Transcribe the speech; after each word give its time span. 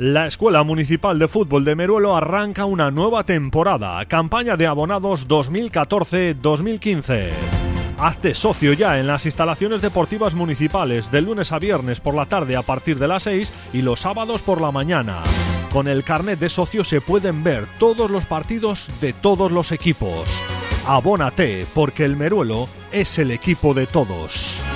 La 0.00 0.26
Escuela 0.26 0.62
Municipal 0.62 1.18
de 1.18 1.28
Fútbol 1.28 1.62
de 1.62 1.76
Meruelo 1.76 2.16
arranca 2.16 2.64
una 2.64 2.90
nueva 2.90 3.24
temporada, 3.24 4.02
campaña 4.06 4.56
de 4.56 4.66
abonados 4.66 5.28
2014-2015. 5.28 7.28
Hazte 7.98 8.34
socio 8.34 8.72
ya 8.72 8.98
en 8.98 9.06
las 9.06 9.26
instalaciones 9.26 9.82
deportivas 9.82 10.34
municipales 10.34 11.10
de 11.10 11.20
lunes 11.20 11.52
a 11.52 11.58
viernes 11.58 12.00
por 12.00 12.14
la 12.14 12.24
tarde 12.24 12.56
a 12.56 12.62
partir 12.62 12.98
de 12.98 13.08
las 13.08 13.24
6 13.24 13.52
y 13.74 13.82
los 13.82 14.00
sábados 14.00 14.40
por 14.40 14.62
la 14.62 14.70
mañana. 14.70 15.22
Con 15.70 15.86
el 15.86 16.02
carnet 16.02 16.38
de 16.38 16.48
socio 16.48 16.82
se 16.82 17.02
pueden 17.02 17.44
ver 17.44 17.66
todos 17.78 18.10
los 18.10 18.24
partidos 18.24 18.88
de 19.02 19.12
todos 19.12 19.52
los 19.52 19.70
equipos. 19.70 20.30
Abónate 20.86 21.66
porque 21.74 22.06
el 22.06 22.16
Meruelo 22.16 22.70
es 22.90 23.18
el 23.18 23.30
equipo 23.30 23.74
de 23.74 23.86
todos. 23.86 24.69